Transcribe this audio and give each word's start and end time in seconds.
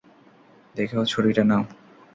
দেখো 0.75 0.99
ছুরিটা 1.05 1.43
নাও। 1.43 1.63